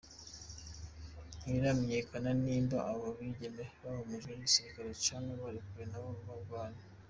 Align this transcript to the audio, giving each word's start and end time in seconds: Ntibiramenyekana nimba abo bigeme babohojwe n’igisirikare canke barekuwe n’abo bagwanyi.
Ntibiramenyekana 1.39 2.29
nimba 2.43 2.77
abo 2.91 3.07
bigeme 3.17 3.63
babohojwe 3.81 4.31
n’igisirikare 4.35 4.89
canke 5.05 5.33
barekuwe 5.43 5.83
n’abo 5.91 6.11
bagwanyi. 6.29 6.81